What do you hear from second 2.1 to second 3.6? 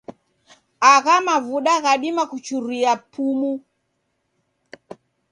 kuchuria pumu.